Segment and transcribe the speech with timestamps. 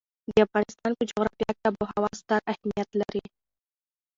[0.31, 3.23] د افغانستان په جغرافیه کې آب وهوا ستر اهمیت لري.